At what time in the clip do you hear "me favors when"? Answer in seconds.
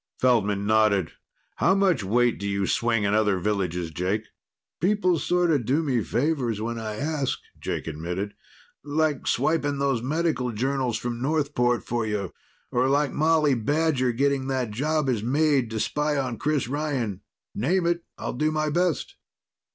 5.83-6.79